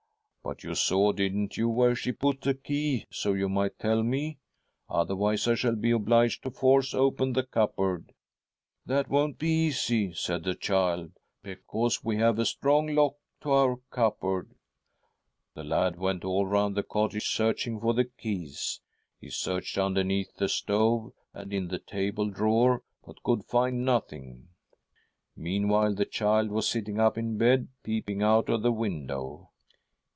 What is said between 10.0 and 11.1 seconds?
said•: THE STRUGGLE OF A SOUL